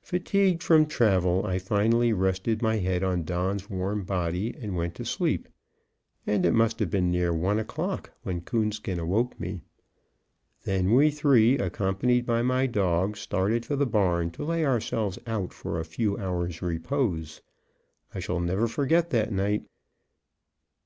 [0.00, 5.04] Fatigued from travel, I finally rested my head on Don's warm body, and went to
[5.04, 5.46] sleep;
[6.26, 9.60] and it must have been near one o'clock when Coonskin awoke me.
[10.62, 15.52] Then we three, accompanied by my dog, started for the barn to lay ourselves out
[15.52, 17.42] for a few hours' repose.
[18.14, 19.66] I shall never forget that night.